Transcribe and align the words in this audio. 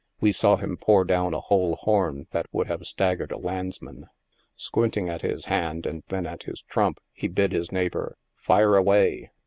We 0.19 0.31
saw 0.31 0.55
him 0.55 0.77
pour 0.77 1.05
down 1.05 1.35
a 1.35 1.41
wholesome 1.41 1.77
horn 1.81 2.27
that 2.31 2.47
would 2.51 2.65
have 2.65 2.87
staggered 2.87 3.31
a 3.31 3.37
landsman. 3.37 4.07
Squinting 4.55 5.09
at 5.09 5.21
his 5.21 5.45
hand 5.45 5.85
and 5.85 6.01
then 6.07 6.25
at 6.25 6.41
his 6.41 6.63
trump, 6.63 6.97
he 7.13 7.27
bid 7.27 7.51
his 7.51 7.71
neighbor" 7.71 8.17
fire 8.47 8.75
away." 8.75 9.29